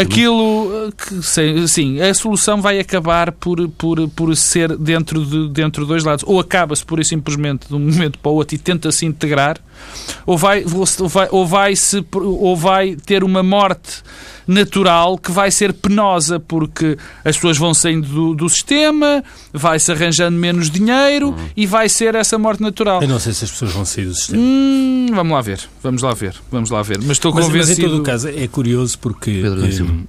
[0.00, 1.22] Aquilo que,
[1.68, 6.24] sim, a solução vai acabar por, por, por ser dentro de, dentro de dois lados.
[6.26, 9.58] Ou acaba-se pura e simplesmente de um momento para o outro e tenta-se integrar,
[10.26, 14.02] ou vai, ou vai, ou vai, se, ou vai ter uma morte
[14.48, 20.38] natural que vai ser penosa porque as pessoas vão saindo do, do sistema, vai-se arranjando
[20.38, 21.48] menos dinheiro uhum.
[21.54, 23.02] e vai ser essa morte natural.
[23.02, 24.42] Eu não sei se as pessoas vão sair do sistema.
[24.42, 26.98] Hum, vamos lá ver, vamos lá ver, vamos lá ver.
[26.98, 27.68] Mas estou mas, convencido.
[27.68, 30.04] Mas em todo o caso é curioso porque hum,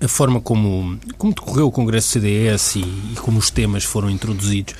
[0.00, 4.74] a forma como, como decorreu o Congresso CDS e, e como os temas foram introduzidos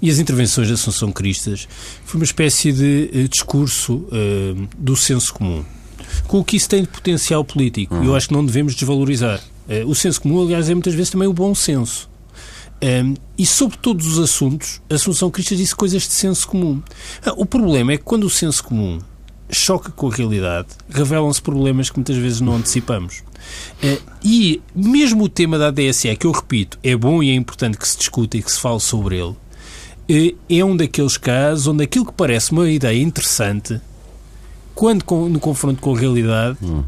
[0.00, 1.68] e as intervenções de Assunção Cristas
[2.04, 5.64] foi uma espécie de uh, discurso uh, do senso comum
[6.26, 7.94] com o que isso tem de potencial político.
[7.94, 8.04] Uhum.
[8.04, 9.40] Eu acho que não devemos desvalorizar.
[9.68, 12.08] Uh, o senso comum, aliás, é muitas vezes também o bom senso.
[12.80, 16.82] Um, e sobre todos os assuntos, a Assunção Cristas disse coisas de senso comum.
[17.26, 18.98] Uh, o problema é que quando o senso comum
[19.50, 23.24] choca com a realidade, revelam-se problemas que muitas vezes não antecipamos.
[23.82, 27.76] Uh, e mesmo o tema da DSE, que eu repito, é bom e é importante
[27.76, 29.34] que se discuta e que se fale sobre ele,
[30.08, 33.80] é um daqueles casos onde aquilo que parece uma ideia interessante
[34.78, 36.84] quando no confronto com a realidade, hum.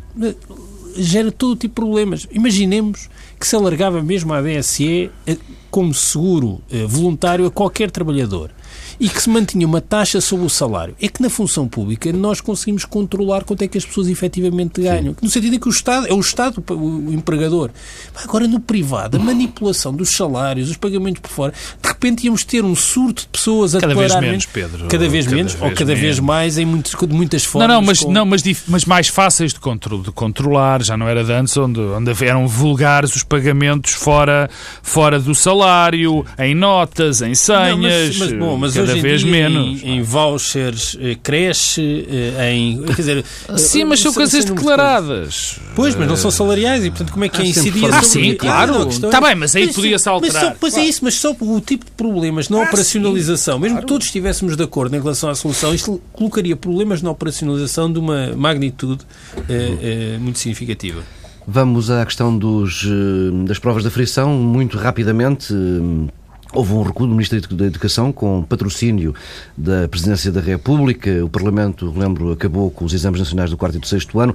[0.96, 2.24] gera todo tipo de problemas.
[2.30, 5.36] Imaginemos que se alargava mesmo a DSE eh,
[5.72, 8.52] como seguro eh, voluntário a qualquer trabalhador
[9.00, 10.94] e que se mantinha uma taxa sobre o salário.
[11.00, 15.14] É que na função pública nós conseguimos controlar quanto é que as pessoas efetivamente ganham.
[15.14, 15.20] Sim.
[15.22, 17.70] No sentido em que o Estado é o Estado o empregador.
[18.22, 21.54] Agora, no privado, a manipulação dos salários, os pagamentos por fora,
[22.00, 24.88] repente íamos ter um surto de pessoas a cada vez menos, Pedro.
[24.88, 26.00] Cada vez cada menos, vez ou cada menos.
[26.00, 27.68] vez mais, em muitos, de muitas formas.
[27.68, 28.10] Não, não, mas, com...
[28.10, 30.82] não mas, mas mais fáceis de, contro de controlar.
[30.82, 34.48] Já não era de antes, onde, onde eram vulgares os pagamentos fora,
[34.82, 39.82] fora do salário, em notas, em senhas, não, mas, mas, bom, mas cada vez menos
[39.82, 42.82] em, em vouchers, eh, creche, eh, em.
[42.82, 43.24] Quer dizer.
[43.56, 45.56] Sim, mas são coisas declaradas.
[45.74, 48.88] Pois, mas não são salariais e, portanto, como é que é incidir Ah, sim, claro.
[48.88, 50.44] Está é bem, mas aí podia-se alterar.
[50.44, 53.74] Mas pois é isso, mas só o tipo de problemas na ah, operacionalização, sim, mesmo
[53.74, 53.86] claro.
[53.86, 57.98] que todos estivéssemos de acordo em relação à solução, isto colocaria problemas na operacionalização de
[57.98, 59.04] uma magnitude
[59.46, 61.02] eh, muito significativa.
[61.46, 62.88] Vamos à questão dos,
[63.46, 65.52] das provas da frição, muito rapidamente.
[66.52, 69.14] Houve um recuo do Ministério da Educação com patrocínio
[69.56, 71.24] da Presidência da República.
[71.24, 74.34] O Parlamento, lembro, acabou com os exames nacionais do quarto e do sexto ano,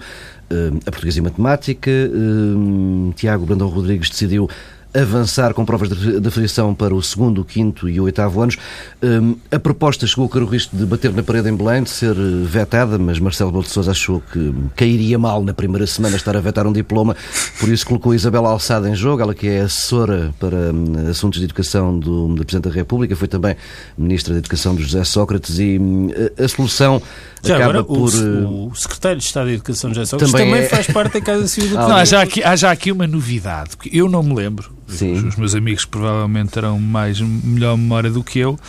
[0.49, 1.91] eh, a portuguesa e matemática.
[1.91, 4.47] Eh, Tiago Brandão Rodrigues decidiu
[4.95, 8.57] avançar com provas de afiliação para o segundo, quinto e oitavo anos.
[9.03, 11.89] Hum, a proposta chegou a correr o risco de bater na parede em Belém, de
[11.89, 16.15] ser eh, vetada, mas Marcelo Belo de Sousa achou que cairia mal na primeira semana
[16.15, 17.15] estar a vetar um diploma,
[17.59, 21.45] por isso colocou Isabela Alçada em jogo, ela que é assessora para hum, assuntos de
[21.45, 23.55] educação do, do Presidente da República, foi também
[23.97, 27.01] Ministra da Educação do José Sócrates e hum, a solução
[27.47, 28.13] já acaba agora, por...
[28.13, 30.69] O, o Secretário de Estado da Educação José Sócrates também, também é...
[30.69, 33.77] faz parte da Casa Civil do Não, há já, aqui, há já aqui uma novidade,
[33.77, 35.13] porque eu não me lembro, Sim.
[35.27, 38.59] os meus amigos provavelmente terão mais, melhor memória do que eu,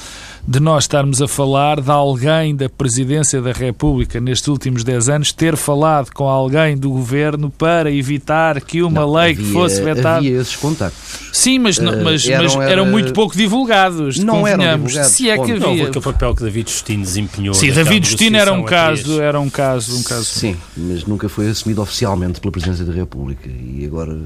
[0.47, 5.33] de nós estarmos a falar de alguém da Presidência da República nestes últimos 10 anos
[5.33, 9.83] ter falado com alguém do Governo para evitar que uma não, lei havia, que fosse
[9.83, 10.19] vetada.
[10.19, 11.01] Havia esses contactos.
[11.33, 12.71] Sim, mas, uh, mas, eram, mas era...
[12.71, 14.19] eram, muito pouco divulgados.
[14.19, 15.11] Não eram divulgados.
[15.13, 15.59] Se é que havia.
[15.59, 17.55] Não, aquele papel que David Justino desempenhou.
[17.55, 20.25] Sim, David Justino era um caso, era um caso, um caso.
[20.25, 24.17] Sim, mas nunca foi assumido oficialmente pela Presidência da República e agora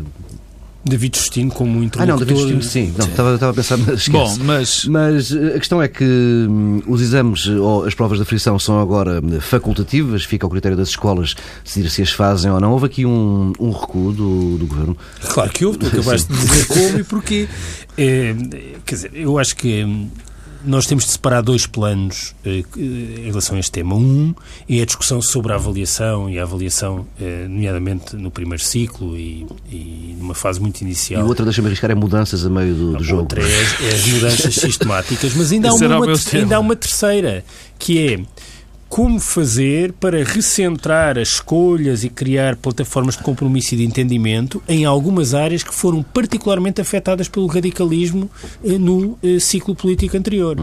[0.85, 2.03] David Justino como interlocutor.
[2.03, 2.95] Ah, não, David Justino, sim.
[2.97, 4.39] Não, estava, estava a pensar, mas esquece.
[4.39, 4.85] Bom, mas...
[4.87, 8.81] Mas eh, a questão é que hum, os exames ou as provas de frição são
[8.81, 12.73] agora hum, facultativas, fica ao critério das escolas decidir se as fazem ou não.
[12.73, 14.97] Houve aqui um, um recuo do, do Governo?
[15.29, 17.49] Claro que houve, tu acabaste de dizer como e porquê.
[17.99, 18.35] É,
[18.87, 20.09] quer dizer, eu acho que hum,
[20.65, 23.95] nós temos de separar dois planos eh, em relação a este tema.
[23.95, 24.35] Um
[24.69, 29.47] é a discussão sobre a avaliação e a avaliação, eh, nomeadamente no primeiro ciclo e,
[29.71, 31.23] e numa fase muito inicial.
[31.23, 33.23] E o outro, deixa-me arriscar, é mudanças a meio do, do jogo.
[33.23, 36.07] Outra é, as- é as mudanças sistemáticas, mas ainda há, uma,
[36.43, 37.45] ainda há uma terceira,
[37.79, 38.21] que é
[38.91, 44.85] como fazer para recentrar as escolhas e criar plataformas de compromisso e de entendimento em
[44.85, 48.29] algumas áreas que foram particularmente afetadas pelo radicalismo
[48.65, 50.57] eh, no eh, ciclo político anterior.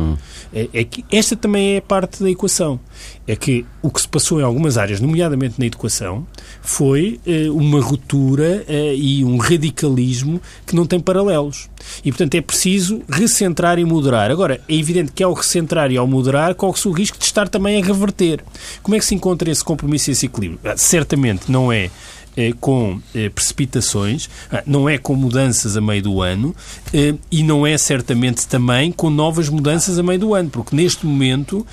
[0.53, 2.77] É, é que esta também é parte da equação.
[3.27, 6.25] É que o que se passou em algumas áreas, nomeadamente na educação,
[6.61, 11.69] foi eh, uma ruptura eh, e um radicalismo que não tem paralelos.
[12.03, 14.31] E, portanto, é preciso recentrar e moderar.
[14.31, 17.81] Agora, é evidente que ao recentrar e ao moderar, corre-se o risco de estar também
[17.81, 18.43] a reverter.
[18.81, 20.59] Como é que se encontra esse compromisso e esse equilíbrio?
[20.63, 21.89] Ah, certamente não é
[22.37, 26.55] eh, com eh, precipitações, ah, não é com mudanças a meio do ano
[26.93, 31.03] eh, e não é certamente também com novas mudanças a meio do ano, porque neste
[31.03, 31.65] momento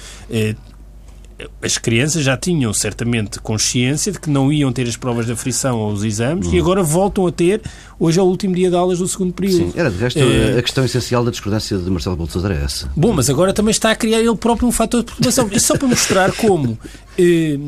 [1.63, 5.79] as crianças já tinham certamente consciência de que não iam ter as provas de aflição
[5.81, 7.61] ou os exames e agora voltam a ter.
[7.99, 9.57] Hoje é o último dia de aulas do segundo período.
[9.57, 12.89] Sim, era de resto Eh, a questão essencial da discordância de Marcelo Sousa era essa.
[12.95, 15.49] Bom, mas agora também está a criar ele próprio um fator de perturbação.
[15.53, 16.79] Isto só para mostrar como.
[17.19, 17.59] eh,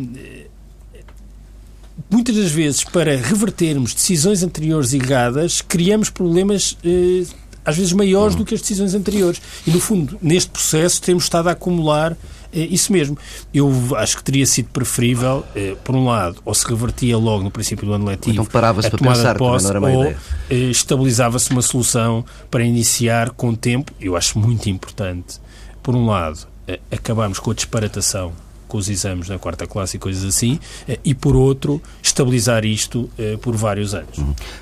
[2.10, 6.76] muitas das vezes, para revertermos decisões anteriores erradas, criamos problemas.
[6.84, 7.24] eh,
[7.64, 9.42] às vezes maiores do que as decisões anteriores.
[9.66, 12.16] E, no fundo, neste processo, temos estado a acumular
[12.52, 13.16] isso mesmo.
[13.52, 17.50] Eu acho que teria sido preferível, eh, por um lado, ou se revertia logo no
[17.50, 20.14] princípio do ano letivo Então parava-se para pensar, posse, ou eh,
[20.50, 23.92] estabilizava-se uma solução para iniciar com tempo.
[24.00, 25.40] Eu acho muito importante,
[25.82, 26.46] por um lado,
[26.90, 28.32] acabarmos com a disparatação
[28.68, 33.08] com os exames na quarta classe e coisas assim, eh, e por outro, estabilizar isto
[33.18, 34.18] eh, por vários anos.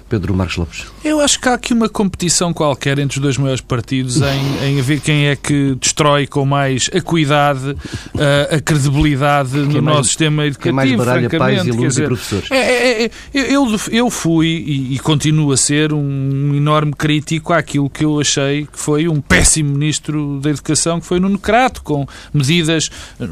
[0.08, 0.84] Pedro Marcos Lopes.
[1.04, 4.82] Eu acho que há aqui uma competição qualquer entre os dois maiores partidos em, em
[4.82, 10.46] ver quem é que destrói com mais acuidade uh, a credibilidade no mais- nosso sistema
[10.46, 10.62] educativo.
[10.80, 12.50] quem mais baralha pais, quer alunos e professores.
[12.50, 17.88] é, é, é, eu, eu- fui e, e continuo a ser um enorme crítico àquilo
[17.90, 22.06] que eu achei que foi um péssimo ministro da Educação, que foi Nuno Crato, com
[22.32, 22.90] medidas,
[23.20, 23.26] eh,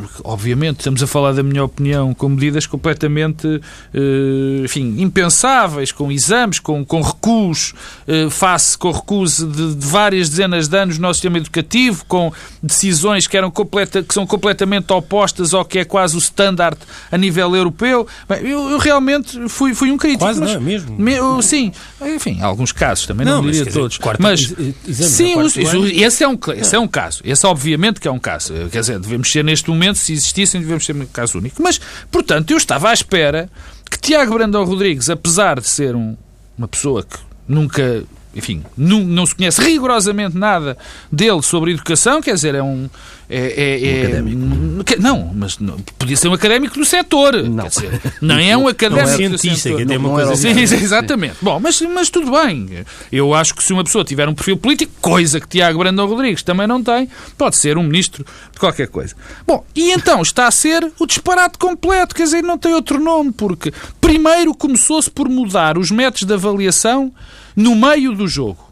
[0.70, 3.60] estamos a falar da minha opinião, com medidas completamente,
[3.92, 7.74] eh, enfim, impensáveis, com exames, com, com recuos,
[8.06, 12.32] eh, face com recuos de, de várias dezenas de anos no nosso sistema educativo, com
[12.62, 16.76] decisões que, eram completa, que são completamente opostas ao que é quase o standard
[17.10, 18.06] a nível europeu.
[18.28, 20.24] Bem, eu, eu realmente fui, fui um crítico.
[20.24, 20.96] Quase mas- não, é mesmo?
[20.98, 21.72] me- eu- sim,
[22.14, 23.98] enfim, alguns casos também, não, Não, mas diria dizer, todos.
[23.98, 27.20] quarta- mas sim, os- esse, é um, esse é um caso.
[27.24, 28.52] Esse obviamente que é um caso.
[28.70, 30.16] Quer dizer, devemos ser neste momento, se
[30.52, 31.62] existissem, devemos ser um caso único.
[31.62, 33.48] Mas, portanto, eu estava à espera
[33.90, 36.16] que Tiago Brandão Rodrigues, apesar de ser um-
[36.56, 40.76] uma pessoa que nunca, enfim, não, não se conhece rigorosamente nada
[41.10, 42.88] dele sobre educação, quer dizer, é um.
[43.34, 45.00] É, é- é- académico.
[45.00, 47.42] Não, mas não- podia ser um académico do setor.
[47.48, 47.66] Não.
[47.66, 50.52] Dizer, não é um académico Não é cientista, que até é uma Não coisa assim.
[50.54, 50.76] Sim, Sim.
[50.76, 51.36] sim, exatamente.
[51.40, 52.84] Bom, mas, mas tudo bem.
[53.10, 56.42] Eu acho que se uma pessoa tiver um perfil político, coisa que Tiago Brandão Rodrigues
[56.42, 59.14] também não tem, pode ser um ministro de qualquer coisa.
[59.46, 63.32] Bom, e então está a ser o disparate completo, quer dizer, não tem outro nome,
[63.32, 67.10] porque primeiro começou-se por mudar os métodos de avaliação
[67.56, 68.71] no meio do jogo.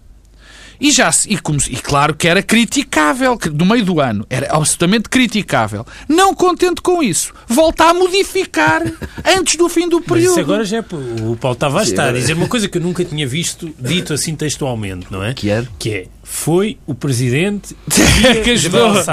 [0.81, 4.47] E, já, e, como, e claro que era criticável, que no meio do ano, era
[4.57, 5.85] absolutamente criticável.
[6.09, 8.83] Não contente com isso, volta a modificar
[9.25, 10.31] antes do fim do Mas período.
[10.31, 10.85] isso agora já é,
[11.23, 14.35] o Paulo Tavares está a dizer uma coisa que eu nunca tinha visto dito assim
[14.35, 15.35] textualmente, não é?
[15.35, 15.69] Que era?
[15.79, 17.77] Que é, foi o Presidente
[18.45, 18.91] Que ajudou.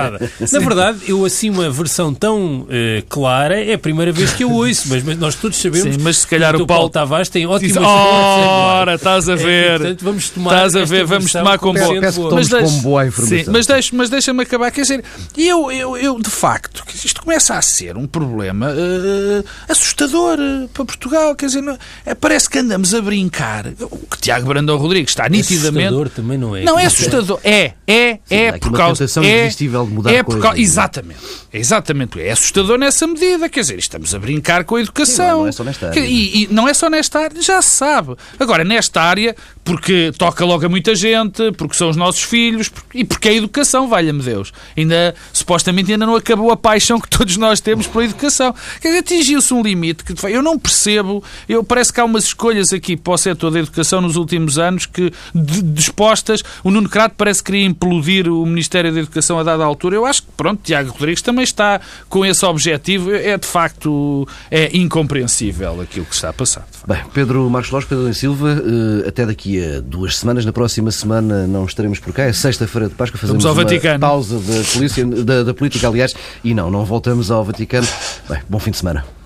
[0.51, 4.51] Na verdade, eu assim uma versão tão eh, clara é a primeira vez que eu
[4.51, 7.45] ouço, mas, mas nós todos sabemos Sim, mas se calhar que o Paulo- Tavares tem
[7.45, 9.75] ótimas Diz, Ora, estás a É, ver.
[9.75, 11.99] e, portanto, vamos tomar Estás a ver, vamos versão com boa.
[12.01, 12.29] Peço que boa.
[12.29, 13.37] tomes deixa- como boa informação.
[13.45, 14.71] Sim, mas deixa- mas deixa-me acabar.
[14.71, 15.03] Quer dizer,
[15.37, 20.85] eu, eu, eu de facto, isto começa a ser um problema eh, assustador eh, para
[20.85, 21.35] Portugal.
[21.35, 23.67] Quer dizer, não- é, parece que andamos a brincar.
[23.81, 25.87] O que Tiago Brandão Rodrigues está nitidamente.
[25.87, 26.63] Assustador também não é.
[26.63, 27.39] Não é assustador.
[27.43, 29.03] É, é, é há aqui por uma causa.
[29.03, 30.41] é, irresistível de mudar é por coisas.
[30.43, 31.19] causa, Exatamente.
[31.53, 32.21] É exatamente.
[32.21, 33.49] É assustador nessa medida.
[33.49, 35.37] Quer dizer, estamos a brincar com a educação.
[35.37, 36.01] Sim, não é só nesta área.
[36.01, 38.15] Que- E, e não é só nesta área, já se sabe.
[38.39, 39.35] Agora, nesta área,
[39.67, 43.35] porque toca logo a muita gente, porque são os nossos filhos e porque é a
[43.35, 44.53] educação, valha-me Deus.
[44.77, 48.55] Ainda, supostamente, ainda não acabou a paixão que todos nós temos pela educação.
[48.97, 51.21] Atingiu-se um limite que eu não percebo.
[51.49, 54.85] Eu, parece que há umas escolhas aqui para o setor da educação nos últimos anos
[54.85, 59.43] que, de, dispostas, o Nuno Crato parece que queria implodir o Ministério da Educação a
[59.43, 59.97] dada altura.
[59.97, 63.13] Eu acho que, pronto, Tiago Rodrigues também está com esse objetivo.
[63.13, 66.65] É, de facto, é incompreensível aquilo que está a passar.
[66.87, 71.47] Bem, Pedro Marcos Lopes, Pedro Silva, eh, até daqui a duas semanas, na próxima semana
[71.47, 73.99] não estaremos por cá, é sexta-feira de Páscoa, fazemos uma Vaticano.
[73.99, 77.87] pausa da polícia, da, da política, aliás, e não, não voltamos ao Vaticano.
[78.29, 79.16] Bem, bom fim de semana.